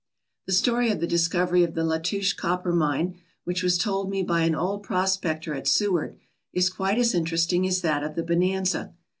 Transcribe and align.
The 0.47 0.51
story 0.53 0.89
of 0.89 0.99
the 0.99 1.05
discovery 1.05 1.63
of 1.63 1.75
the 1.75 1.83
Latouche 1.83 2.35
copper 2.35 2.73
mine, 2.73 3.19
which 3.43 3.61
was 3.61 3.77
told 3.77 4.09
me 4.09 4.23
by 4.23 4.41
an 4.41 4.55
old 4.55 4.81
prospector 4.81 5.53
at 5.53 5.67
Seward, 5.67 6.17
is 6.53 6.71
quite 6.71 6.97
as 6.97 7.13
interesting 7.13 7.67
as 7.67 7.81
that 7.81 8.01
of 8.01 8.15
the 8.15 8.23
Bonanza. 8.23 8.95